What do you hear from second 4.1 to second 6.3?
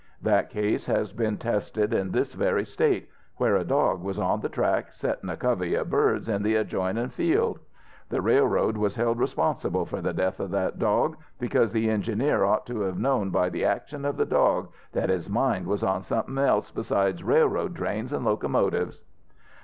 on the track settin' a covey of birds